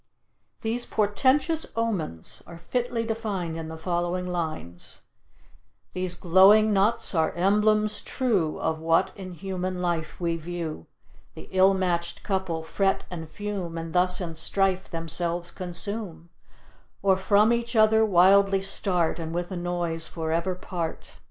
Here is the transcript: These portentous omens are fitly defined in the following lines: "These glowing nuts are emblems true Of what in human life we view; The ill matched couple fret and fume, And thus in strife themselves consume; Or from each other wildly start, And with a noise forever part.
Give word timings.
These 0.61 0.87
portentous 0.87 1.63
omens 1.75 2.41
are 2.47 2.57
fitly 2.57 3.05
defined 3.05 3.55
in 3.55 3.67
the 3.67 3.77
following 3.77 4.25
lines: 4.25 5.01
"These 5.93 6.15
glowing 6.15 6.73
nuts 6.73 7.13
are 7.13 7.33
emblems 7.33 8.01
true 8.01 8.57
Of 8.59 8.81
what 8.81 9.11
in 9.15 9.33
human 9.35 9.79
life 9.79 10.19
we 10.19 10.37
view; 10.37 10.87
The 11.35 11.49
ill 11.51 11.75
matched 11.75 12.23
couple 12.23 12.63
fret 12.63 13.03
and 13.11 13.29
fume, 13.29 13.77
And 13.77 13.93
thus 13.93 14.19
in 14.19 14.33
strife 14.33 14.89
themselves 14.89 15.51
consume; 15.51 16.29
Or 17.03 17.15
from 17.15 17.53
each 17.53 17.75
other 17.75 18.03
wildly 18.03 18.63
start, 18.63 19.19
And 19.19 19.35
with 19.35 19.51
a 19.51 19.55
noise 19.55 20.07
forever 20.07 20.55
part. 20.55 21.19